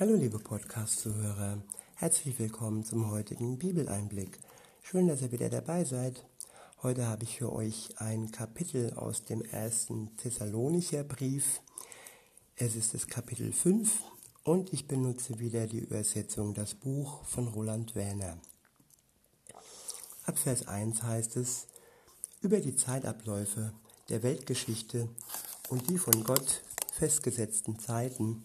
Hallo 0.00 0.14
liebe 0.14 0.38
Podcast-Zuhörer, 0.38 1.60
herzlich 1.96 2.38
willkommen 2.38 2.84
zum 2.84 3.10
heutigen 3.10 3.58
Bibeleinblick. 3.58 4.38
Schön, 4.80 5.08
dass 5.08 5.22
ihr 5.22 5.32
wieder 5.32 5.48
dabei 5.48 5.82
seid. 5.82 6.24
Heute 6.84 7.08
habe 7.08 7.24
ich 7.24 7.38
für 7.38 7.52
euch 7.52 7.88
ein 7.96 8.30
Kapitel 8.30 8.92
aus 8.94 9.24
dem 9.24 9.42
ersten 9.42 10.16
Thessalonicher 10.16 11.02
Brief. 11.02 11.62
Es 12.54 12.76
ist 12.76 12.94
das 12.94 13.08
Kapitel 13.08 13.52
5 13.52 14.04
und 14.44 14.72
ich 14.72 14.86
benutze 14.86 15.40
wieder 15.40 15.66
die 15.66 15.80
Übersetzung 15.80 16.54
Das 16.54 16.76
Buch 16.76 17.24
von 17.24 17.48
Roland 17.48 17.96
Werner. 17.96 18.38
Ab 20.26 20.38
Vers 20.38 20.68
1 20.68 21.02
heißt 21.02 21.34
es, 21.34 21.66
über 22.40 22.60
die 22.60 22.76
Zeitabläufe 22.76 23.72
der 24.10 24.22
Weltgeschichte 24.22 25.08
und 25.70 25.90
die 25.90 25.98
von 25.98 26.22
Gott 26.22 26.62
festgesetzten 26.92 27.80
Zeiten 27.80 28.44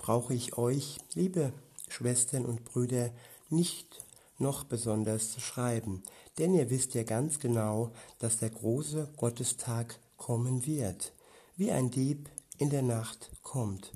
brauche 0.00 0.32
ich 0.32 0.56
euch, 0.56 0.96
liebe 1.12 1.52
Schwestern 1.88 2.46
und 2.46 2.64
Brüder, 2.64 3.10
nicht 3.50 4.02
noch 4.38 4.64
besonders 4.64 5.30
zu 5.30 5.40
schreiben, 5.40 6.02
denn 6.38 6.54
ihr 6.54 6.70
wisst 6.70 6.94
ja 6.94 7.02
ganz 7.02 7.38
genau, 7.38 7.92
dass 8.18 8.38
der 8.38 8.48
große 8.48 9.10
Gottestag 9.18 10.00
kommen 10.16 10.64
wird, 10.64 11.12
wie 11.58 11.70
ein 11.70 11.90
Dieb 11.90 12.30
in 12.56 12.70
der 12.70 12.80
Nacht 12.80 13.30
kommt. 13.42 13.92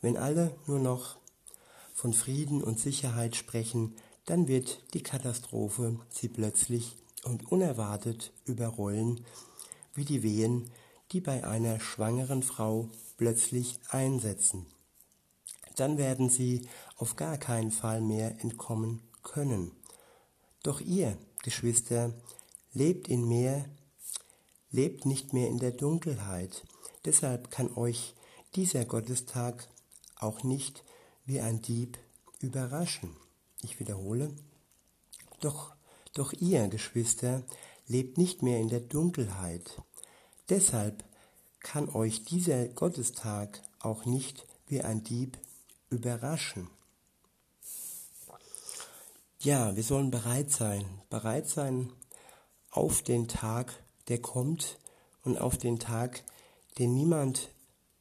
Wenn 0.00 0.16
alle 0.16 0.54
nur 0.66 0.78
noch 0.78 1.16
von 1.92 2.12
Frieden 2.12 2.62
und 2.62 2.78
Sicherheit 2.78 3.34
sprechen, 3.34 3.96
dann 4.26 4.46
wird 4.46 4.94
die 4.94 5.02
Katastrophe 5.02 5.98
sie 6.08 6.28
plötzlich 6.28 6.96
und 7.24 7.50
unerwartet 7.50 8.32
überrollen, 8.44 9.24
wie 9.94 10.04
die 10.04 10.22
Wehen, 10.22 10.70
die 11.10 11.20
bei 11.20 11.44
einer 11.44 11.80
schwangeren 11.80 12.44
Frau 12.44 12.88
plötzlich 13.16 13.78
einsetzen. 13.88 14.66
Dann 15.76 15.98
werden 15.98 16.28
sie 16.28 16.68
auf 16.96 17.16
gar 17.16 17.36
keinen 17.36 17.70
Fall 17.70 18.00
mehr 18.00 18.40
entkommen 18.40 19.02
können. 19.22 19.72
Doch 20.62 20.80
ihr, 20.80 21.18
Geschwister, 21.42 22.14
lebt 22.72 23.08
in 23.08 23.28
mehr, 23.28 23.66
lebt 24.70 25.06
nicht 25.06 25.32
mehr 25.32 25.48
in 25.48 25.58
der 25.58 25.72
Dunkelheit. 25.72 26.64
Deshalb 27.04 27.50
kann 27.50 27.72
euch 27.76 28.14
dieser 28.54 28.84
Gottestag 28.84 29.68
auch 30.16 30.42
nicht 30.42 30.84
wie 31.24 31.40
ein 31.40 31.62
Dieb 31.62 31.98
überraschen. 32.40 33.16
Ich 33.62 33.80
wiederhole. 33.80 34.34
Doch, 35.40 35.74
doch 36.14 36.32
ihr, 36.32 36.68
Geschwister, 36.68 37.44
lebt 37.86 38.18
nicht 38.18 38.42
mehr 38.42 38.58
in 38.58 38.68
der 38.68 38.80
Dunkelheit. 38.80 39.82
Deshalb 40.48 41.04
kann 41.66 41.88
euch 41.88 42.22
dieser 42.24 42.68
Gottestag 42.68 43.60
auch 43.80 44.04
nicht 44.04 44.46
wie 44.68 44.82
ein 44.82 45.02
Dieb 45.02 45.36
überraschen. 45.90 46.70
Ja, 49.40 49.74
wir 49.74 49.82
sollen 49.82 50.12
bereit 50.12 50.52
sein, 50.52 50.84
bereit 51.10 51.48
sein 51.48 51.92
auf 52.70 53.02
den 53.02 53.26
Tag, 53.26 53.82
der 54.06 54.22
kommt 54.22 54.78
und 55.24 55.38
auf 55.38 55.58
den 55.58 55.80
Tag, 55.80 56.22
den 56.78 56.94
niemand 56.94 57.50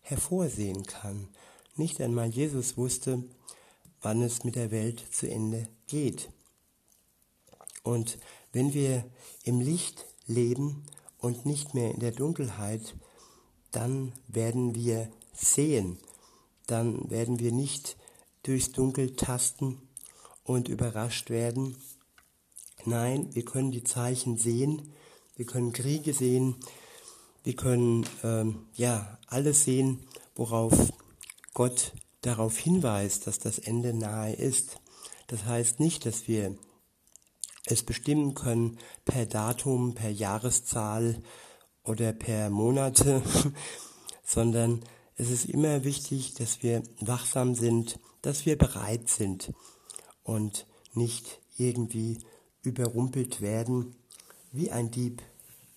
hervorsehen 0.02 0.86
kann. 0.86 1.28
Nicht 1.76 2.00
einmal 2.02 2.30
Jesus 2.30 2.78
wusste, 2.78 3.24
wann 4.00 4.22
es 4.22 4.44
mit 4.44 4.56
der 4.56 4.70
Welt 4.70 5.04
zu 5.12 5.28
Ende 5.28 5.68
geht. 5.88 6.30
Und 7.82 8.20
wenn 8.54 8.76
wir 8.76 9.10
im 9.44 9.60
Licht 9.60 10.06
leben 10.28 10.84
und 11.18 11.48
nicht 11.48 11.74
mehr 11.74 11.90
in 11.90 12.00
der 12.00 12.12
Dunkelheit, 12.12 12.96
dann 13.76 14.14
werden 14.28 14.74
wir 14.74 15.10
sehen, 15.34 15.98
dann 16.68 17.10
werden 17.10 17.40
wir 17.40 17.52
nicht 17.52 17.98
durchs 18.44 18.72
Dunkel 18.72 19.16
tasten 19.16 19.82
und 20.44 20.70
überrascht 20.70 21.30
werden. 21.30 21.76
Nein, 22.86 23.34
wir 23.36 23.44
können 23.44 23.72
die 23.72 23.84
Zeichen 23.84 24.38
sehen, 24.38 24.94
wir 25.36 25.46
können 25.46 25.74
Kriege 25.74 26.14
sehen, 26.14 26.56
wir 27.44 27.56
können 27.56 28.08
ähm, 28.24 28.66
ja 28.76 29.18
alles 29.28 29.66
sehen, 29.66 30.06
worauf 30.36 30.94
Gott 31.54 31.92
darauf 32.22 32.58
hinweist, 32.58 33.28
dass 33.28 33.40
das 33.40 33.60
Ende 33.60 33.94
nahe 33.94 34.34
ist. 34.34 34.78
Das 35.28 35.46
heißt 35.46 35.80
nicht, 35.80 36.06
dass 36.06 36.28
wir 36.28 36.56
es 37.66 37.84
bestimmen 37.84 38.36
können 38.36 38.78
per 39.04 39.26
Datum, 39.26 39.96
per 39.96 40.10
Jahreszahl, 40.10 41.22
oder 41.86 42.14
per 42.14 42.50
Monate, 42.50 43.22
sondern 44.24 44.84
es 45.18 45.30
ist 45.30 45.46
immer 45.46 45.84
wichtig, 45.84 46.34
dass 46.34 46.62
wir 46.62 46.84
wachsam 47.00 47.56
sind, 47.56 48.00
dass 48.22 48.46
wir 48.46 48.58
bereit 48.58 49.08
sind 49.10 49.54
und 50.24 50.66
nicht 50.94 51.40
irgendwie 51.58 52.20
überrumpelt 52.64 53.42
werden 53.42 53.96
wie 54.52 54.72
ein 54.72 54.92
Dieb, 54.92 55.22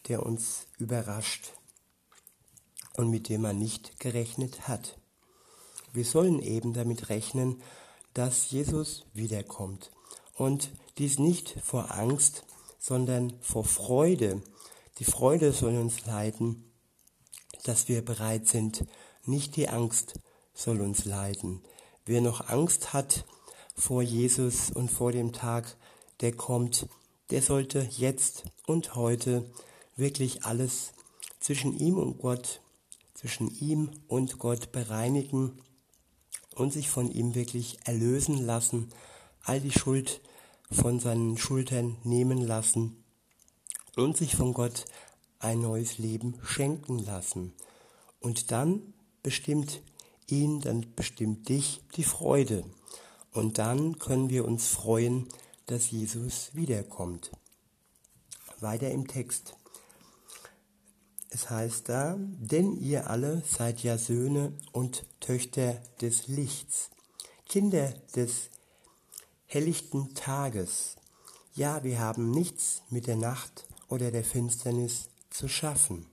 der 0.08 0.24
uns 0.24 0.66
überrascht 0.78 1.52
und 2.94 3.10
mit 3.10 3.28
dem 3.28 3.42
man 3.42 3.58
nicht 3.58 4.00
gerechnet 4.00 4.66
hat. 4.66 4.98
Wir 5.92 6.04
sollen 6.04 6.40
eben 6.40 6.72
damit 6.72 7.08
rechnen, 7.08 7.62
dass 8.14 8.50
Jesus 8.50 9.04
wiederkommt 9.12 9.92
und 10.34 10.70
dies 10.98 11.18
nicht 11.18 11.56
vor 11.62 11.92
Angst, 11.94 12.44
sondern 12.78 13.34
vor 13.40 13.64
Freude, 13.64 14.42
die 14.98 15.04
Freude 15.04 15.52
soll 15.52 15.76
uns 15.76 16.06
leiten, 16.06 16.72
dass 17.64 17.88
wir 17.88 18.04
bereit 18.04 18.48
sind. 18.48 18.84
Nicht 19.24 19.56
die 19.56 19.68
Angst 19.68 20.14
soll 20.54 20.80
uns 20.80 21.04
leiten. 21.04 21.62
Wer 22.04 22.20
noch 22.20 22.48
Angst 22.48 22.92
hat 22.92 23.24
vor 23.76 24.02
Jesus 24.02 24.70
und 24.70 24.90
vor 24.90 25.12
dem 25.12 25.32
Tag, 25.32 25.76
der 26.20 26.32
kommt, 26.32 26.88
der 27.30 27.42
sollte 27.42 27.88
jetzt 27.96 28.44
und 28.66 28.96
heute 28.96 29.48
wirklich 29.94 30.44
alles 30.44 30.92
zwischen 31.38 31.78
ihm 31.78 31.96
und 31.96 32.18
Gott, 32.18 32.60
zwischen 33.14 33.48
ihm 33.60 33.90
und 34.08 34.38
Gott 34.38 34.72
bereinigen 34.72 35.60
und 36.56 36.72
sich 36.72 36.88
von 36.88 37.10
ihm 37.10 37.36
wirklich 37.36 37.78
erlösen 37.84 38.38
lassen, 38.38 38.88
all 39.42 39.60
die 39.60 39.70
Schuld 39.70 40.20
von 40.72 40.98
seinen 40.98 41.38
Schultern 41.38 41.98
nehmen 42.02 42.40
lassen 42.40 43.04
und 43.98 44.16
sich 44.16 44.36
von 44.36 44.52
Gott 44.52 44.84
ein 45.38 45.60
neues 45.60 45.98
Leben 45.98 46.38
schenken 46.42 46.98
lassen. 46.98 47.52
Und 48.20 48.50
dann 48.50 48.94
bestimmt 49.22 49.82
ihn, 50.26 50.60
dann 50.60 50.94
bestimmt 50.94 51.48
dich 51.48 51.82
die 51.96 52.04
Freude. 52.04 52.64
Und 53.32 53.58
dann 53.58 53.98
können 53.98 54.30
wir 54.30 54.44
uns 54.44 54.68
freuen, 54.68 55.28
dass 55.66 55.90
Jesus 55.90 56.54
wiederkommt. 56.54 57.30
Weiter 58.60 58.90
im 58.90 59.06
Text. 59.06 59.54
Es 61.30 61.50
heißt 61.50 61.88
da, 61.88 62.16
denn 62.18 62.76
ihr 62.76 63.10
alle 63.10 63.42
seid 63.46 63.82
ja 63.82 63.98
Söhne 63.98 64.52
und 64.72 65.04
Töchter 65.20 65.74
des 66.00 66.26
Lichts, 66.26 66.90
Kinder 67.46 67.92
des 68.16 68.48
helllichten 69.44 70.14
Tages. 70.14 70.96
Ja, 71.54 71.84
wir 71.84 72.00
haben 72.00 72.30
nichts 72.30 72.82
mit 72.90 73.06
der 73.06 73.16
Nacht 73.16 73.67
oder 73.88 74.10
der 74.10 74.24
Finsternis 74.24 75.08
zu 75.30 75.48
schaffen. 75.48 76.06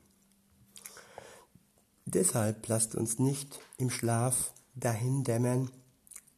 Deshalb 2.05 2.67
lasst 2.67 2.95
uns 2.95 3.19
nicht 3.19 3.59
im 3.77 3.89
Schlaf 3.89 4.53
dahin 4.75 5.23
dämmern 5.23 5.71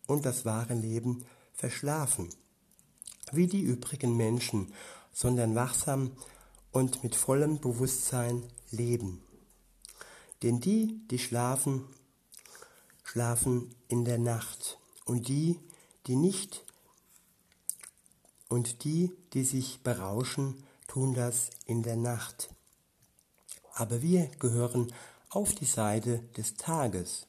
und 0.08 0.26
das 0.26 0.46
wahre 0.46 0.74
Leben 0.74 1.26
verschlafen, 1.54 2.30
wie 3.32 3.48
die 3.48 3.62
übrigen 3.62 4.16
Menschen, 4.16 4.74
sondern 5.12 5.56
wachsam 5.56 6.12
und 6.72 7.04
mit 7.04 7.16
vollem 7.16 7.60
Bewusstsein 7.60 8.44
leben. 8.72 9.22
Denn 10.44 10.62
die, 10.62 11.02
die 11.10 11.20
schlafen, 11.20 11.84
schlafen 13.04 13.74
in 13.88 14.06
der 14.06 14.20
Nacht, 14.20 14.78
und 15.06 15.30
die, 15.30 15.60
die 16.06 16.16
nicht, 16.16 16.66
und 18.50 18.84
die, 18.84 19.12
die 19.34 19.44
sich 19.44 19.82
berauschen, 19.84 20.64
tun 20.98 21.14
das 21.14 21.52
in 21.68 21.84
der 21.84 21.96
Nacht. 21.96 22.50
Aber 23.76 24.02
wir 24.02 24.32
gehören 24.40 24.92
auf 25.30 25.54
die 25.54 25.66
Seite 25.66 26.24
des 26.36 26.56
Tages. 26.56 27.28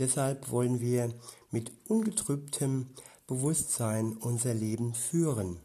Deshalb 0.00 0.50
wollen 0.50 0.80
wir 0.80 1.14
mit 1.52 1.70
ungetrübtem 1.86 2.88
Bewusstsein 3.28 4.16
unser 4.16 4.52
Leben 4.52 4.94
führen. 4.94 5.60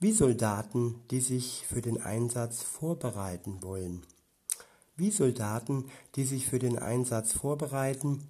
Wie 0.00 0.10
Soldaten, 0.10 1.00
die 1.12 1.20
sich 1.20 1.64
für 1.68 1.80
den 1.80 2.02
Einsatz 2.02 2.64
vorbereiten 2.64 3.62
wollen. 3.62 4.02
Wie 4.96 5.12
Soldaten, 5.12 5.84
die 6.16 6.24
sich 6.24 6.48
für 6.48 6.58
den 6.58 6.76
Einsatz 6.76 7.34
vorbereiten, 7.34 8.26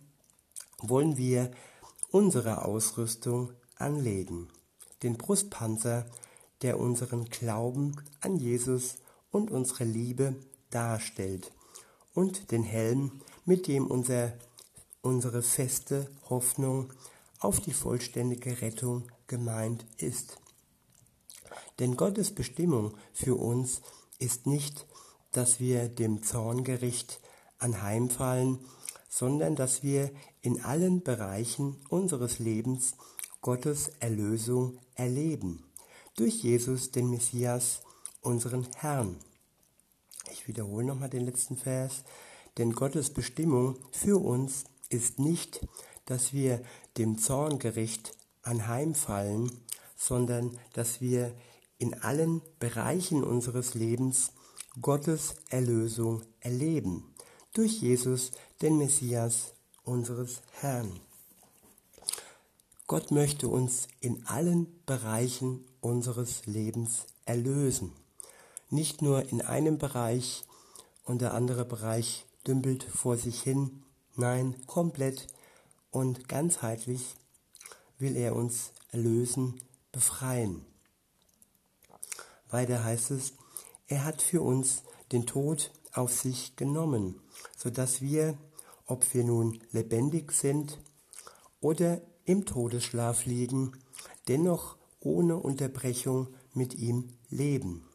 wollen 0.83 1.17
wir 1.17 1.51
unsere 2.11 2.67
Ausrüstung 2.67 3.55
anlegen, 3.79 4.49
den 5.03 5.17
Brustpanzer 5.17 6.05
der 6.63 6.79
unseren 6.79 7.27
Glauben 7.27 7.97
an 8.21 8.37
Jesus 8.37 8.97
und 9.31 9.51
unsere 9.51 9.85
Liebe 9.85 10.37
darstellt 10.71 11.53
und 12.15 12.51
den 12.51 12.63
Helm, 12.63 13.21
mit 13.45 13.67
dem 13.67 13.87
unser 13.87 14.33
unsere 15.03 15.43
feste 15.43 16.09
Hoffnung 16.31 16.93
auf 17.41 17.61
die 17.61 17.73
vollständige 17.73 18.63
Rettung 18.63 19.11
gemeint 19.27 19.85
ist. 19.99 20.39
Denn 21.81 21.97
Gottes 21.97 22.35
Bestimmung 22.35 22.97
für 23.13 23.35
uns 23.35 23.83
ist 24.19 24.47
nicht, 24.47 24.87
dass 25.33 25.59
wir 25.59 25.89
dem 25.89 26.23
Zorngericht 26.23 27.21
anheimfallen, 27.59 28.61
sondern 29.09 29.57
dass 29.57 29.83
wir 29.83 30.11
in 30.41 30.63
allen 30.63 31.03
Bereichen 31.03 31.77
unseres 31.89 32.39
Lebens 32.39 32.95
Gottes 33.41 33.89
Erlösung 33.99 34.79
erleben. 34.95 35.65
Durch 36.17 36.43
Jesus, 36.43 36.91
den 36.91 37.09
Messias, 37.09 37.81
unseren 38.21 38.67
Herrn. 38.77 39.17
Ich 40.31 40.47
wiederhole 40.47 40.85
nochmal 40.85 41.09
den 41.09 41.25
letzten 41.25 41.57
Vers. 41.57 42.05
Denn 42.59 42.73
Gottes 42.75 43.11
Bestimmung 43.11 43.77
für 43.93 44.23
uns 44.23 44.65
ist 44.91 45.19
nicht, 45.19 45.67
dass 46.05 46.35
wir 46.35 46.63
dem 46.99 47.17
Zorngericht 47.17 48.15
anheimfallen, 48.43 49.51
sondern 49.97 50.59
dass 50.75 51.01
wir 51.01 51.35
in 51.79 51.95
allen 52.03 52.43
Bereichen 52.59 53.25
unseres 53.25 53.73
Lebens 53.73 54.33
Gottes 54.83 55.37
Erlösung 55.49 56.23
erleben. 56.41 57.15
Durch 57.55 57.81
Jesus, 57.81 58.33
den 58.61 58.77
Messias, 58.77 59.55
unseres 59.83 60.43
Herrn. 60.61 61.01
Gott 62.87 63.11
möchte 63.11 63.49
uns 63.49 63.89
in 64.01 64.27
allen 64.27 64.67
Bereichen 64.85 65.65
unseres 65.83 66.47
Lebens 66.47 67.07
erlösen. 67.27 67.93
Nicht 68.71 69.03
nur 69.03 69.29
in 69.31 69.43
einem 69.43 69.77
Bereich 69.77 70.45
und 71.05 71.21
der 71.21 71.35
andere 71.35 71.67
Bereich 71.67 72.25
dümpelt 72.47 72.85
vor 72.85 73.19
sich 73.19 73.43
hin. 73.43 73.83
Nein, 74.17 74.57
komplett 74.67 75.27
und 75.91 76.29
ganzheitlich 76.29 77.17
will 77.99 78.17
er 78.17 78.35
uns 78.35 78.73
erlösen, 78.91 79.61
befreien. 79.91 80.65
Weiter 82.49 82.85
heißt 82.85 83.11
es, 83.11 83.35
er 83.87 84.05
hat 84.05 84.23
für 84.23 84.43
uns 84.43 84.83
den 85.11 85.27
Tod 85.27 85.71
auf 85.93 86.13
sich 86.13 86.57
genommen, 86.57 87.21
sodass 87.57 88.01
wir, 88.01 88.39
ob 88.87 89.13
wir 89.15 89.25
nun 89.25 89.61
lebendig 89.71 90.33
sind 90.33 90.79
oder 91.61 92.01
im 92.25 92.47
Todesschlaf 92.47 93.27
liegen, 93.27 93.73
dennoch 94.29 94.77
ohne 95.05 95.37
Unterbrechung 95.37 96.29
mit 96.55 96.75
ihm 96.75 97.11
leben. 97.29 97.87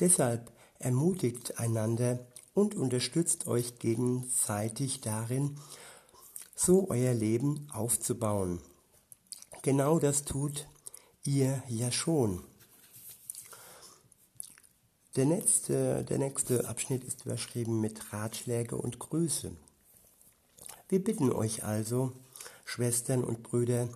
Deshalb 0.00 0.52
ermutigt 0.78 1.58
einander 1.58 2.18
und 2.54 2.74
unterstützt 2.74 3.46
euch 3.46 3.78
gegenseitig 3.78 5.00
darin, 5.00 5.58
so 6.54 6.88
euer 6.88 7.14
Leben 7.14 7.68
aufzubauen. 7.72 8.60
Genau 9.62 9.98
das 9.98 10.24
tut 10.24 10.66
ihr 11.24 11.62
ja 11.68 11.90
schon. 11.90 12.42
Der 15.16 15.24
nächste, 15.24 16.04
der 16.04 16.18
nächste 16.18 16.68
Abschnitt 16.68 17.02
ist 17.04 17.24
überschrieben 17.24 17.80
mit 17.80 18.12
Ratschläge 18.12 18.76
und 18.76 18.98
Grüße. 18.98 19.50
Wir 20.88 21.02
bitten 21.02 21.32
euch 21.32 21.64
also, 21.64 22.12
Schwestern 22.64 23.24
und 23.24 23.42
Brüder, 23.42 23.88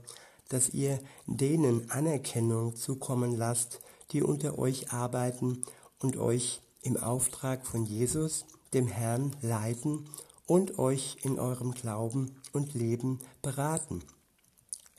dass 0.51 0.69
ihr 0.71 1.01
denen 1.27 1.91
Anerkennung 1.91 2.77
zukommen 2.77 3.35
lasst, 3.35 3.81
die 4.11 4.23
unter 4.23 4.59
euch 4.59 4.93
arbeiten 4.93 5.65
und 5.99 6.19
euch 6.19 6.61
im 6.83 6.97
Auftrag 6.97 7.67
von 7.67 7.87
Jesus, 7.87 8.45
dem 8.75 8.87
Herrn, 8.87 9.35
leiten 9.41 10.07
und 10.47 10.79
euch 10.79 11.17
in 11.23 11.39
eurem 11.39 11.73
Glauben 11.73 12.37
und 12.53 12.75
Leben 12.75 13.21
beraten. 13.43 14.03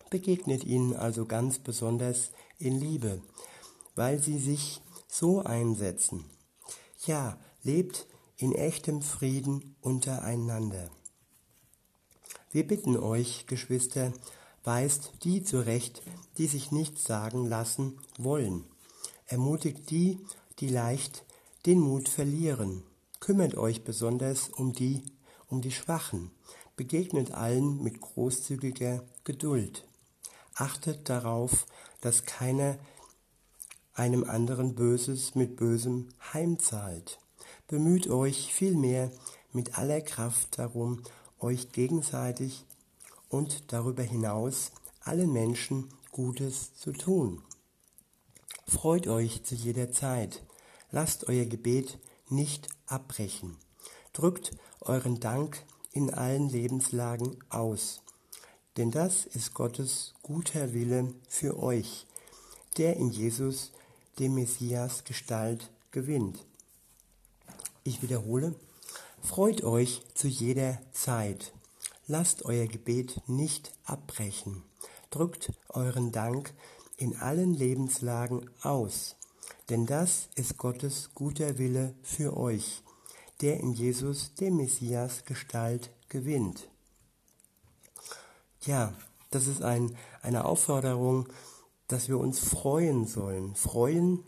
Begegnet 0.09 0.63
ihnen 0.63 0.95
also 0.95 1.25
ganz 1.25 1.59
besonders 1.59 2.31
in 2.57 2.79
Liebe, 2.79 3.21
weil 3.95 4.19
sie 4.19 4.39
sich 4.39 4.81
so 5.07 5.41
einsetzen. 5.41 6.25
Ja, 7.05 7.37
lebt 7.63 8.07
in 8.37 8.53
echtem 8.53 9.01
Frieden 9.01 9.75
untereinander. 9.81 10.89
Wir 12.51 12.67
bitten 12.67 12.97
euch, 12.97 13.45
Geschwister, 13.47 14.13
weist 14.63 15.11
die 15.23 15.43
zurecht, 15.43 16.01
die 16.37 16.47
sich 16.47 16.71
nichts 16.71 17.03
sagen 17.03 17.45
lassen 17.45 17.99
wollen. 18.17 18.65
Ermutigt 19.25 19.89
die, 19.89 20.19
die 20.59 20.67
leicht 20.67 21.25
den 21.65 21.79
Mut 21.79 22.09
verlieren. 22.09 22.83
Kümmert 23.19 23.55
euch 23.55 23.83
besonders 23.83 24.49
um 24.49 24.73
die, 24.73 25.03
um 25.47 25.61
die 25.61 25.71
Schwachen. 25.71 26.31
Begegnet 26.75 27.31
allen 27.31 27.81
mit 27.83 28.01
großzügiger 28.01 29.03
Geduld. 29.23 29.87
Achtet 30.55 31.09
darauf, 31.09 31.65
dass 32.01 32.25
keiner 32.25 32.77
einem 33.93 34.23
anderen 34.23 34.75
Böses 34.75 35.35
mit 35.35 35.55
Bösem 35.55 36.09
heimzahlt. 36.33 37.19
Bemüht 37.67 38.09
euch 38.09 38.53
vielmehr 38.53 39.11
mit 39.53 39.77
aller 39.77 40.01
Kraft 40.01 40.57
darum, 40.57 41.03
euch 41.39 41.71
gegenseitig 41.71 42.65
und 43.31 43.71
darüber 43.71 44.03
hinaus 44.03 44.71
allen 44.99 45.31
Menschen 45.31 45.89
Gutes 46.11 46.75
zu 46.75 46.91
tun. 46.91 47.41
Freut 48.67 49.07
euch 49.07 49.43
zu 49.43 49.55
jeder 49.55 49.91
Zeit, 49.91 50.43
lasst 50.91 51.27
euer 51.27 51.45
Gebet 51.45 51.97
nicht 52.29 52.67
abbrechen, 52.85 53.57
drückt 54.13 54.51
euren 54.81 55.19
Dank 55.19 55.63
in 55.91 56.13
allen 56.13 56.49
Lebenslagen 56.49 57.37
aus, 57.49 58.01
denn 58.77 58.91
das 58.91 59.25
ist 59.25 59.53
Gottes 59.53 60.13
guter 60.21 60.73
Wille 60.73 61.13
für 61.27 61.57
euch, 61.57 62.05
der 62.77 62.97
in 62.97 63.09
Jesus, 63.09 63.71
dem 64.19 64.35
Messias 64.35 65.03
Gestalt, 65.03 65.71
gewinnt. 65.91 66.45
Ich 67.83 68.01
wiederhole, 68.01 68.55
freut 69.21 69.63
euch 69.63 70.03
zu 70.13 70.27
jeder 70.27 70.79
Zeit, 70.91 71.53
lasst 72.07 72.45
euer 72.45 72.67
Gebet 72.67 73.21
nicht 73.27 73.73
abbrechen, 73.83 74.63
drückt 75.09 75.51
euren 75.69 76.11
Dank 76.11 76.53
in 76.97 77.15
allen 77.17 77.53
Lebenslagen 77.53 78.49
aus, 78.61 79.15
denn 79.69 79.85
das 79.85 80.29
ist 80.35 80.57
Gottes 80.57 81.11
guter 81.15 81.57
Wille 81.57 81.95
für 82.03 82.37
euch, 82.37 82.83
der 83.41 83.59
in 83.59 83.73
Jesus, 83.73 84.35
dem 84.35 84.57
Messias, 84.57 85.25
Gestalt 85.25 85.89
gewinnt. 86.09 86.69
Ja, 88.63 88.93
das 89.31 89.47
ist 89.47 89.63
ein, 89.63 89.95
eine 90.21 90.45
Aufforderung, 90.45 91.27
dass 91.87 92.07
wir 92.07 92.19
uns 92.19 92.39
freuen 92.39 93.07
sollen. 93.07 93.55
Freuen 93.55 94.23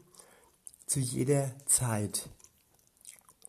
zu 0.87 0.99
jeder 0.99 1.53
Zeit. 1.65 2.29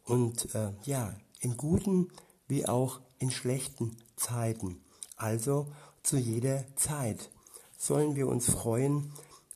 Und 0.05 0.55
äh, 0.55 0.73
ja, 0.85 1.17
in 1.41 1.57
guten 1.57 2.11
wie 2.47 2.67
auch 2.67 3.01
in 3.19 3.31
schlechten 3.31 3.97
Zeiten. 4.17 4.83
Also 5.17 5.73
zu 6.03 6.17
jeder 6.17 6.65
Zeit 6.77 7.31
sollen 7.77 8.17
wir 8.17 8.29
uns 8.29 8.51
freuen 8.51 9.13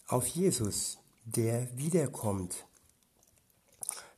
auf 0.07 0.27
Jesus, 0.27 0.99
der 1.25 1.77
wiederkommt. 1.77 2.67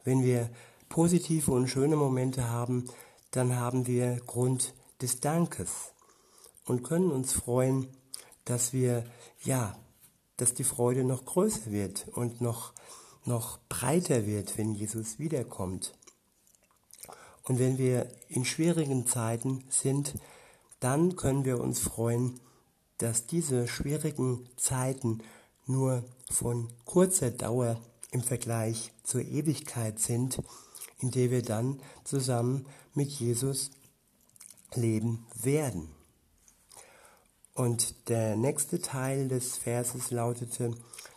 Wenn 0.05 0.23
wir 0.23 0.51
positive 0.89 1.53
und 1.53 1.69
schöne 1.69 1.97
Momente 1.97 2.49
haben, 2.49 2.89
dann 3.31 3.57
haben 3.57 3.87
wir 3.87 4.17
Grund 4.27 4.75
des 5.01 5.21
Dankes 5.21 5.93
und 6.65 6.83
können 6.83 7.11
uns 7.11 7.33
freuen, 7.33 7.89
dass 8.45 8.73
wir, 8.73 9.05
ja, 9.43 9.77
dass 10.37 10.55
die 10.55 10.65
Freude 10.65 11.05
noch 11.05 11.25
größer 11.25 11.71
wird 11.71 12.09
und 12.09 12.41
noch, 12.41 12.73
noch 13.25 13.59
breiter 13.69 14.27
wird, 14.27 14.57
wenn 14.59 14.75
Jesus 14.75 15.19
wiederkommt. 15.19 15.95
Und 17.45 17.59
wenn 17.59 17.79
wir 17.79 18.11
in 18.29 18.45
schwierigen 18.45 19.07
Zeiten 19.07 19.65
sind, 19.69 20.15
dann 20.79 21.17
können 21.17 21.45
wir 21.45 21.61
uns 21.61 21.81
freuen, 21.81 22.41
dass 22.99 23.27
diese 23.27 23.67
schwierigen 23.67 24.47
Zeiten 24.57 25.23
nur 25.67 26.05
von 26.31 26.69
kurzer 26.85 27.31
Dauer 27.31 27.81
im 28.11 28.23
Vergleich 28.23 28.93
zur 29.03 29.23
Ewigkeit 29.23 29.99
sind, 29.99 30.43
in 30.99 31.11
der 31.11 31.31
wir 31.31 31.43
dann 31.43 31.81
zusammen 32.05 32.67
mit 32.95 33.09
Jesus 33.09 33.71
leben 34.75 35.27
werden. 35.43 35.89
Und 37.55 38.09
der 38.09 38.37
nächste 38.37 38.81
Teil 38.81 39.29
des 39.29 39.57
Verses 39.57 40.11
lautete, 40.11 40.75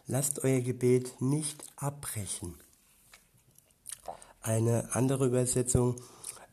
lasst 0.07 0.43
euer 0.43 0.61
Gebet 0.61 1.21
nicht 1.21 1.63
abbrechen. 1.75 2.55
Eine 4.43 4.93
andere 4.93 5.25
Übersetzung 5.25 5.95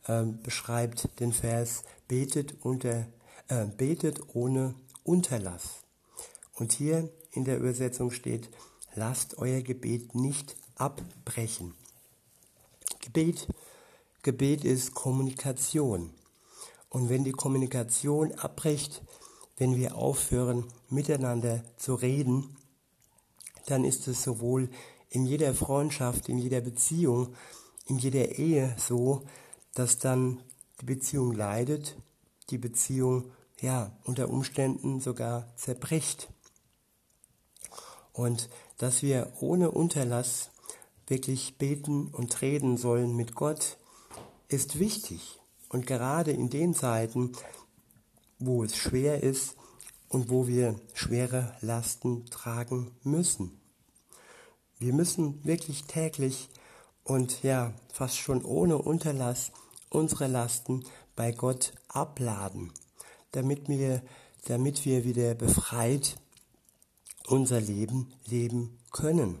äh, 0.07 0.23
beschreibt 0.23 1.19
den 1.19 1.33
Vers, 1.33 1.83
betet, 2.07 2.55
unter, 2.61 3.05
äh, 3.49 3.65
betet 3.65 4.33
ohne 4.33 4.75
Unterlass. 5.03 5.81
Und 6.53 6.71
hier 6.71 7.09
in 7.33 7.43
der 7.43 7.57
Übersetzung 7.57 8.11
steht, 8.11 8.49
lasst 8.95 9.37
euer 9.39 9.61
Gebet 9.61 10.15
nicht 10.15 10.55
abbrechen. 10.75 11.73
Gebet, 13.01 13.49
Gebet 14.23 14.63
ist 14.63 14.93
Kommunikation. 14.93 16.11
Und 16.87 17.09
wenn 17.09 17.25
die 17.25 17.33
Kommunikation 17.33 18.31
abbricht, 18.35 19.01
wenn 19.57 19.75
wir 19.75 19.97
aufhören, 19.97 20.65
miteinander 20.89 21.61
zu 21.75 21.95
reden, 21.95 22.55
dann 23.65 23.83
ist 23.83 24.07
es 24.07 24.23
sowohl 24.23 24.69
in 25.09 25.25
jeder 25.25 25.53
Freundschaft, 25.53 26.29
in 26.29 26.37
jeder 26.37 26.61
Beziehung, 26.61 27.35
in 27.91 27.97
jeder 27.97 28.39
Ehe 28.39 28.73
so, 28.77 29.23
dass 29.73 29.99
dann 29.99 30.41
die 30.79 30.85
Beziehung 30.85 31.33
leidet, 31.33 31.97
die 32.49 32.57
Beziehung 32.57 33.33
ja 33.59 33.91
unter 34.05 34.29
Umständen 34.29 35.01
sogar 35.01 35.53
zerbricht. 35.57 36.29
Und 38.13 38.49
dass 38.77 39.03
wir 39.03 39.33
ohne 39.41 39.71
Unterlass 39.71 40.51
wirklich 41.07 41.57
beten 41.57 42.07
und 42.07 42.41
reden 42.41 42.77
sollen 42.77 43.13
mit 43.13 43.35
Gott, 43.35 43.77
ist 44.47 44.79
wichtig. 44.79 45.41
Und 45.67 45.85
gerade 45.85 46.31
in 46.31 46.49
den 46.49 46.73
Zeiten, 46.73 47.33
wo 48.39 48.63
es 48.63 48.77
schwer 48.77 49.21
ist 49.21 49.57
und 50.07 50.29
wo 50.29 50.47
wir 50.47 50.79
schwere 50.93 51.57
Lasten 51.59 52.25
tragen 52.27 52.91
müssen. 53.03 53.59
Wir 54.79 54.93
müssen 54.93 55.43
wirklich 55.43 55.83
täglich 55.83 56.47
und 57.03 57.43
ja, 57.43 57.73
fast 57.91 58.17
schon 58.17 58.43
ohne 58.43 58.77
Unterlass 58.77 59.51
unsere 59.89 60.27
Lasten 60.27 60.85
bei 61.15 61.31
Gott 61.31 61.73
abladen, 61.87 62.71
damit 63.31 63.67
wir, 63.67 64.01
damit 64.45 64.85
wir 64.85 65.03
wieder 65.03 65.35
befreit 65.35 66.15
unser 67.27 67.61
Leben 67.61 68.13
leben 68.25 68.79
können. 68.91 69.39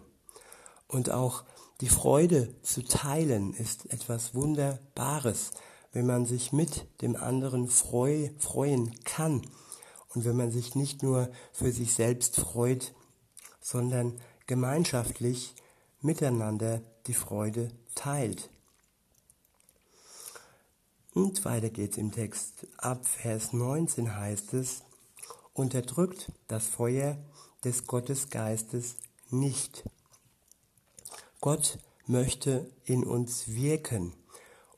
Und 0.87 1.09
auch 1.09 1.43
die 1.81 1.89
Freude 1.89 2.53
zu 2.61 2.83
teilen 2.83 3.53
ist 3.53 3.91
etwas 3.91 4.35
Wunderbares, 4.35 5.51
wenn 5.93 6.05
man 6.05 6.25
sich 6.25 6.53
mit 6.53 6.85
dem 7.01 7.15
anderen 7.15 7.67
freu, 7.67 8.29
freuen 8.37 8.93
kann 9.03 9.41
und 10.09 10.25
wenn 10.25 10.35
man 10.35 10.51
sich 10.51 10.75
nicht 10.75 11.03
nur 11.03 11.29
für 11.51 11.71
sich 11.71 11.93
selbst 11.93 12.35
freut, 12.37 12.93
sondern 13.61 14.19
gemeinschaftlich 14.47 15.55
miteinander 16.01 16.81
die 17.07 17.13
Freude 17.13 17.71
teilt. 17.95 18.49
Und 21.13 21.43
weiter 21.45 21.69
geht's 21.69 21.97
im 21.97 22.11
Text. 22.11 22.67
Ab 22.77 23.05
Vers 23.05 23.53
19 23.53 24.15
heißt 24.15 24.53
es, 24.53 24.83
unterdrückt 25.53 26.31
das 26.47 26.67
Feuer 26.67 27.17
des 27.63 27.85
Gottesgeistes 27.85 28.95
nicht. 29.29 29.83
Gott 31.41 31.79
möchte 32.05 32.69
in 32.85 33.03
uns 33.03 33.49
wirken 33.49 34.13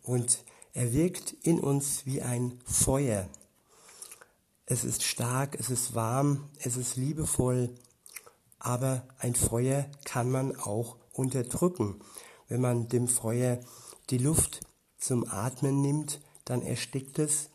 und 0.01 0.43
er 0.73 0.91
wirkt 0.91 1.33
in 1.43 1.59
uns 1.59 2.05
wie 2.05 2.21
ein 2.21 2.59
Feuer. 2.65 3.29
Es 4.65 4.83
ist 4.83 5.03
stark, 5.03 5.55
es 5.59 5.69
ist 5.69 5.93
warm, 5.93 6.49
es 6.59 6.77
ist 6.77 6.95
liebevoll, 6.95 7.75
aber 8.59 9.07
ein 9.19 9.35
Feuer 9.35 9.85
kann 10.03 10.31
man 10.31 10.55
auch 10.55 10.97
unterdrücken. 11.13 12.01
Wenn 12.47 12.61
man 12.61 12.89
dem 12.89 13.07
Feuer 13.07 13.59
die 14.09 14.17
Luft 14.17 14.61
zum 14.97 15.29
Atmen 15.29 15.81
nimmt, 15.81 16.19
dann 16.45 16.61
erstickt 16.61 17.19
es 17.19 17.49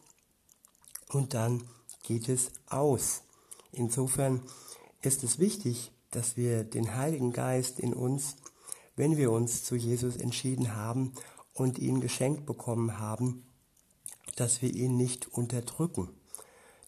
und 1.09 1.35
dann 1.35 1.65
geht 2.03 2.29
es 2.29 2.51
aus. 2.67 3.23
Insofern 3.73 4.43
ist 5.03 5.23
es 5.25 5.39
wichtig, 5.39 5.93
dass 6.11 6.37
wir 6.37 6.65
den 6.65 6.97
Heiligen 6.97 7.33
Geist 7.33 7.79
in 7.79 7.93
uns, 7.93 8.37
wenn 8.97 9.17
wir 9.17 9.31
uns 9.31 9.65
zu 9.65 9.77
Jesus 9.77 10.17
entschieden 10.17 10.75
haben 10.75 11.13
und 11.53 11.79
ihn 11.79 12.01
geschenkt 12.01 12.47
bekommen 12.47 12.99
haben, 12.99 13.45
dass 14.37 14.63
wir 14.63 14.73
ihn 14.73 14.97
nicht 14.97 15.29
unterdrücken, 15.29 16.09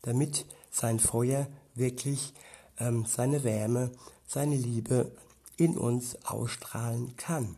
damit 0.02 0.46
sein 0.70 0.98
Feuer 1.00 1.48
wirklich 1.74 2.32
ähm, 2.78 3.04
seine 3.06 3.44
Wärme, 3.44 3.92
seine 4.26 4.56
Liebe 4.56 5.12
in 5.60 5.76
uns 5.76 6.16
ausstrahlen 6.24 7.18
kann. 7.18 7.54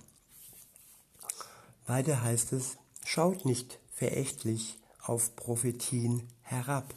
Weiter 1.87 2.21
heißt 2.21 2.53
es, 2.53 2.77
schaut 3.05 3.45
nicht 3.45 3.79
verächtlich 3.95 4.77
auf 5.01 5.37
Prophetien 5.37 6.29
herab. 6.43 6.93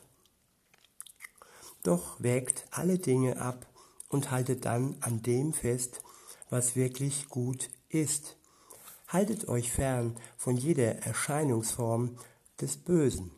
Doch 1.84 2.20
wägt 2.20 2.66
alle 2.72 2.98
Dinge 2.98 3.40
ab 3.40 3.68
und 4.10 4.32
haltet 4.32 4.66
dann 4.66 4.98
an 5.02 5.22
dem 5.22 5.54
fest, 5.54 6.02
was 6.50 6.76
wirklich 6.76 7.30
gut 7.30 7.70
ist. 7.90 8.38
Haltet 9.08 9.48
euch 9.48 9.72
fern 9.72 10.20
von 10.38 10.58
jeder 10.58 11.04
Erscheinungsform 11.04 12.18
des 12.60 12.78
Bösen. 12.78 13.30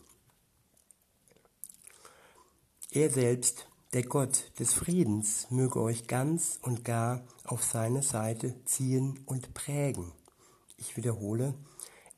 Er 2.92 3.10
selbst, 3.10 3.68
der 3.94 4.04
Gott 4.04 4.52
des 4.60 4.74
Friedens, 4.74 5.48
möge 5.50 5.82
euch 5.82 6.08
ganz 6.08 6.60
und 6.62 6.84
gar 6.84 7.24
auf 7.46 7.64
seine 7.64 8.04
Seite 8.04 8.54
ziehen 8.66 9.20
und 9.26 9.54
prägen. 9.54 10.12
Ich 10.76 10.98
wiederhole, 10.98 11.54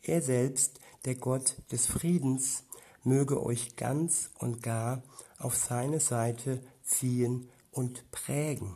er 0.02 0.22
selbst, 0.22 0.80
der 1.06 1.16
Gott 1.16 1.58
des 1.72 1.86
Friedens, 1.86 2.64
möge 3.04 3.44
euch 3.44 3.76
ganz 3.76 4.32
und 4.40 4.64
gar 4.64 5.04
auf 5.38 5.56
seine 5.56 6.00
Seite 6.00 6.62
ziehen 6.84 7.50
und 7.72 8.10
prägen. 8.12 8.76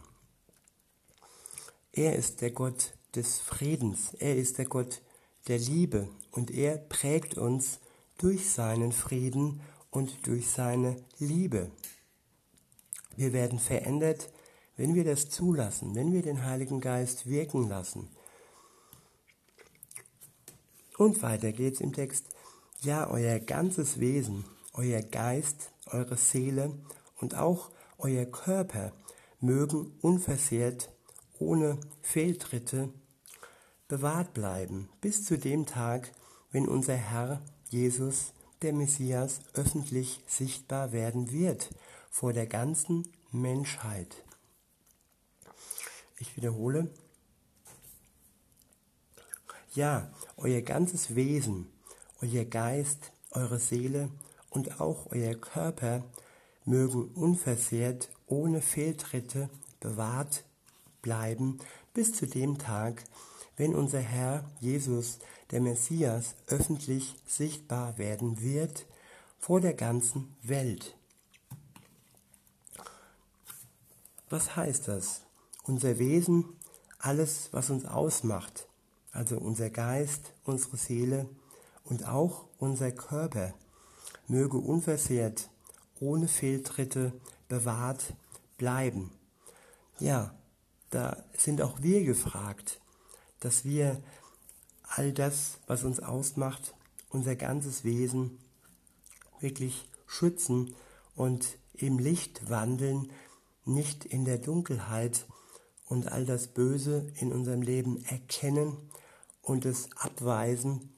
Er 1.92 2.16
ist 2.16 2.42
der 2.42 2.52
Gott 2.52 2.94
des 3.16 3.40
Friedens, 3.40 4.14
er 4.20 4.36
ist 4.36 4.58
der 4.60 4.66
Gott 4.66 5.02
der 5.48 5.58
Liebe 5.58 6.08
und 6.32 6.52
er 6.52 6.78
prägt 6.78 7.38
uns 7.38 7.80
durch 8.18 8.50
seinen 8.50 8.92
Frieden 8.92 9.62
und 9.90 10.26
durch 10.28 10.50
seine 10.50 10.96
Liebe. 11.20 11.72
Wir 13.16 13.34
werden 13.34 13.60
verändert, 13.60 14.32
wenn 14.76 14.96
wir 14.96 15.04
das 15.04 15.30
zulassen, 15.30 15.96
wenn 15.96 16.14
wir 16.14 16.22
den 16.22 16.46
Heiligen 16.46 16.82
Geist 16.82 17.28
wirken 17.28 17.68
lassen. 17.70 18.10
Und 20.98 21.22
weiter 21.22 21.52
geht's 21.52 21.80
im 21.80 21.94
Text. 21.94 22.28
Ja, 22.82 23.10
euer 23.10 23.40
ganzes 23.40 24.00
Wesen, 24.00 24.46
euer 24.74 25.02
Geist, 25.02 25.72
eure 25.88 26.18
Seele 26.18 26.74
und 27.18 27.36
auch 27.36 27.70
euer 27.98 28.26
Körper 28.26 28.94
mögen 29.40 29.98
unversehrt, 30.02 30.92
ohne 31.40 31.80
Fehltritte, 32.02 32.90
bewahrt 33.88 34.34
bleiben, 34.34 34.90
bis 35.02 35.26
zu 35.26 35.38
dem 35.38 35.66
Tag, 35.66 36.12
wenn 36.52 36.68
unser 36.68 36.96
Herr 36.96 37.42
Jesus, 37.70 38.34
der 38.62 38.74
Messias, 38.74 39.42
öffentlich 39.54 40.24
sichtbar 40.28 40.92
werden 40.92 41.32
wird 41.32 41.70
vor 42.14 42.32
der 42.32 42.46
ganzen 42.46 43.12
Menschheit. 43.32 44.24
Ich 46.20 46.38
wiederhole, 46.38 46.88
ja, 49.74 50.14
euer 50.38 50.62
ganzes 50.62 51.16
Wesen, 51.16 51.72
euer 52.22 52.46
Geist, 52.46 53.12
eure 53.32 53.58
Seele 53.58 54.12
und 54.52 54.80
auch 54.80 55.08
euer 55.10 55.34
Körper 55.34 56.04
mögen 56.66 57.06
unversehrt, 57.16 58.10
ohne 58.28 58.62
Fehltritte 58.62 59.50
bewahrt 59.80 60.44
bleiben 61.02 61.58
bis 61.96 62.14
zu 62.14 62.28
dem 62.28 62.60
Tag, 62.60 63.04
wenn 63.58 63.74
unser 63.74 64.02
Herr 64.02 64.48
Jesus, 64.60 65.18
der 65.50 65.62
Messias, 65.62 66.36
öffentlich 66.46 67.16
sichtbar 67.26 67.98
werden 67.98 68.40
wird 68.40 68.86
vor 69.40 69.62
der 69.62 69.74
ganzen 69.74 70.36
Welt. 70.44 70.96
Was 74.34 74.56
heißt 74.56 74.88
das? 74.88 75.22
Unser 75.62 76.00
Wesen, 76.00 76.44
alles, 76.98 77.50
was 77.52 77.70
uns 77.70 77.86
ausmacht, 77.86 78.68
also 79.12 79.38
unser 79.38 79.70
Geist, 79.70 80.34
unsere 80.44 80.76
Seele 80.76 81.30
und 81.84 82.08
auch 82.08 82.46
unser 82.58 82.92
Körper, 82.92 83.54
möge 84.28 84.58
unversehrt, 84.58 85.52
ohne 86.00 86.28
Fehltritte 86.28 87.14
bewahrt 87.48 88.16
bleiben. 88.58 89.12
Ja, 90.00 90.34
da 90.90 91.24
sind 91.38 91.62
auch 91.62 91.84
wir 91.84 92.04
gefragt, 92.04 92.82
dass 93.40 93.66
wir 93.66 94.02
all 94.82 95.14
das, 95.14 95.60
was 95.68 95.84
uns 95.84 96.00
ausmacht, 96.00 96.74
unser 97.10 97.36
ganzes 97.36 97.84
Wesen 97.84 98.40
wirklich 99.42 99.88
schützen 100.08 100.74
und 101.16 101.60
im 101.76 102.00
Licht 102.00 102.50
wandeln, 102.50 103.12
nicht 103.66 104.06
in 104.06 104.26
der 104.26 104.38
Dunkelheit 104.38 105.26
und 105.86 106.12
all 106.12 106.26
das 106.26 106.48
Böse 106.48 107.12
in 107.20 107.32
unserem 107.32 107.62
Leben 107.62 108.04
erkennen 108.06 108.78
und 109.42 109.66
es 109.66 109.90
abweisen 109.96 110.94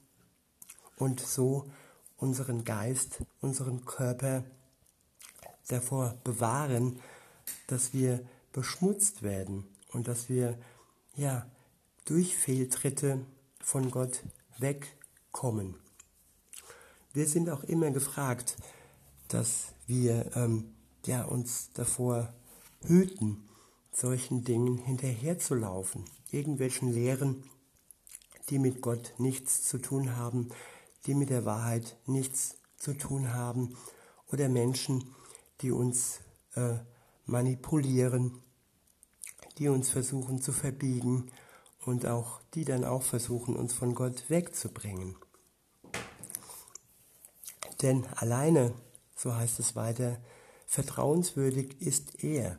und 0.96 1.20
so 1.20 1.70
unseren 2.16 2.64
Geist, 2.64 3.22
unseren 3.40 3.84
Körper 3.84 4.44
davor 5.68 6.16
bewahren, 6.24 7.00
dass 7.66 7.92
wir 7.92 8.20
beschmutzt 8.52 9.22
werden 9.22 9.66
und 9.92 10.08
dass 10.08 10.28
wir 10.28 10.58
ja 11.14 11.46
durch 12.04 12.36
Fehltritte 12.36 13.26
von 13.60 13.90
Gott 13.90 14.22
wegkommen. 14.58 15.76
wir 17.12 17.26
sind 17.26 17.50
auch 17.50 17.64
immer 17.64 17.90
gefragt, 17.90 18.56
dass 19.28 19.74
wir 19.86 20.34
ähm, 20.36 20.74
ja, 21.04 21.24
uns 21.24 21.70
davor 21.72 22.32
hüten, 22.86 23.48
solchen 23.92 24.44
Dingen 24.44 24.78
hinterherzulaufen, 24.78 26.04
irgendwelchen 26.30 26.92
Lehren, 26.92 27.44
die 28.48 28.58
mit 28.58 28.80
Gott 28.80 29.14
nichts 29.18 29.64
zu 29.64 29.78
tun 29.78 30.16
haben, 30.16 30.50
die 31.06 31.14
mit 31.14 31.30
der 31.30 31.44
Wahrheit 31.44 31.96
nichts 32.06 32.56
zu 32.76 32.94
tun 32.94 33.32
haben, 33.32 33.76
oder 34.32 34.48
Menschen, 34.48 35.14
die 35.60 35.70
uns 35.70 36.20
äh, 36.54 36.74
manipulieren, 37.26 38.42
die 39.58 39.68
uns 39.68 39.88
versuchen 39.90 40.40
zu 40.40 40.52
verbiegen 40.52 41.30
und 41.84 42.06
auch 42.06 42.40
die 42.54 42.64
dann 42.64 42.84
auch 42.84 43.02
versuchen, 43.02 43.56
uns 43.56 43.72
von 43.72 43.94
Gott 43.94 44.28
wegzubringen. 44.28 45.16
Denn 47.82 48.06
alleine, 48.16 48.74
so 49.14 49.34
heißt 49.34 49.60
es 49.60 49.76
weiter, 49.76 50.18
vertrauenswürdig 50.66 51.80
ist 51.80 52.24
er, 52.24 52.58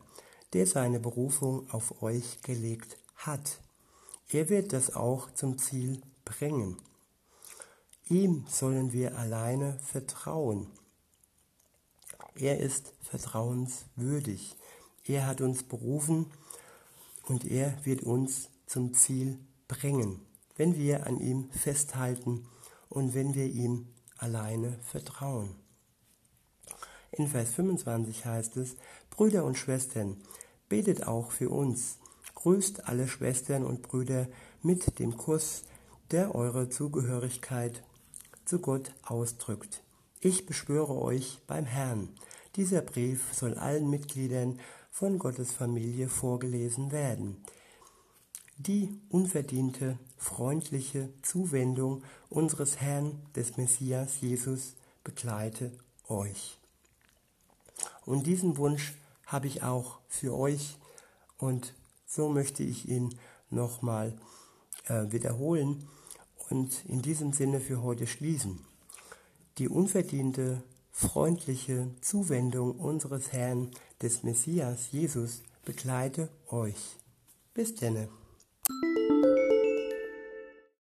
der 0.54 0.68
seine 0.68 1.00
Berufung 1.00 1.70
auf 1.72 2.02
euch 2.02 2.42
gelegt 2.42 2.98
hat. 3.16 3.60
Er 4.30 4.50
wird 4.50 4.74
das 4.74 4.96
auch 4.96 5.34
zum 5.34 5.58
Ziel 5.58 6.02
bringen. 6.26 6.78
Ihm 8.10 8.46
sollen 8.48 8.94
wir 8.94 9.18
alleine 9.18 9.80
vertrauen. 9.80 10.68
Er 12.36 12.60
ist 12.60 12.94
vertrauenswürdig. 13.02 14.56
Er 15.06 15.26
hat 15.26 15.42
uns 15.42 15.64
berufen 15.64 16.28
und 17.24 17.46
er 17.46 17.86
wird 17.86 18.04
uns 18.04 18.50
zum 18.66 18.94
Ziel 18.94 19.40
bringen, 19.68 20.22
wenn 20.56 20.78
wir 20.78 21.08
an 21.08 21.20
ihm 21.20 21.50
festhalten 21.52 22.48
und 22.90 23.14
wenn 23.14 23.34
wir 23.34 23.46
ihm 23.48 23.88
alleine 24.18 24.80
vertrauen. 24.84 25.56
In 27.18 27.28
Vers 27.28 27.50
25 27.56 28.26
heißt 28.26 28.58
es, 28.58 28.76
Brüder 29.10 29.44
und 29.44 29.58
Schwestern, 29.58 30.18
betet 30.70 31.08
auch 31.08 31.32
für 31.32 31.50
uns, 31.50 31.98
grüßt 32.36 32.88
alle 32.88 33.08
Schwestern 33.08 33.66
und 33.66 33.82
Brüder 33.82 34.28
mit 34.62 35.00
dem 35.00 35.18
Kuss, 35.18 35.64
der 36.12 36.36
eure 36.36 36.70
Zugehörigkeit 36.70 37.84
zu 38.46 38.60
Gott 38.60 38.92
ausdrückt. 39.02 39.82
Ich 40.22 40.46
beschwöre 40.46 40.94
euch 41.02 41.40
beim 41.48 41.66
Herrn. 41.66 42.10
Dieser 42.56 42.82
Brief 42.82 43.34
soll 43.34 43.56
allen 43.56 43.90
Mitgliedern 43.90 44.60
von 44.92 45.18
Gottes 45.18 45.52
Familie 45.52 46.10
vorgelesen 46.10 46.92
werden. 46.92 47.38
Die 48.58 48.90
unverdiente, 49.10 49.98
freundliche 50.18 51.10
Zuwendung 51.24 52.04
unseres 52.30 52.78
Herrn, 52.78 53.20
des 53.36 53.58
Messias 53.58 54.22
Jesus, 54.22 54.76
begleite 55.04 55.72
euch. 56.08 56.60
Und 58.08 58.26
diesen 58.26 58.56
Wunsch 58.56 58.94
habe 59.26 59.48
ich 59.48 59.64
auch 59.64 60.00
für 60.08 60.34
euch 60.34 60.78
und 61.38 61.74
so 62.06 62.30
möchte 62.30 62.64
ich 62.64 62.88
ihn 62.88 63.14
nochmal 63.50 64.18
äh, 64.86 65.12
wiederholen 65.12 65.90
und 66.50 66.86
in 66.86 67.02
diesem 67.02 67.34
Sinne 67.34 67.60
für 67.60 67.84
heute 67.84 68.08
schließen. 68.08 68.66
Die 69.58 69.68
unverdiente, 69.68 70.64
freundliche 70.90 71.90
Zuwendung 72.00 72.80
unseres 72.80 73.34
Herrn, 73.34 73.72
des 74.02 74.24
Messias 74.24 74.94
Jesus, 74.94 75.44
begleite 75.66 76.30
euch. 76.48 76.96
Bis 77.54 77.76
denne. 77.76 78.08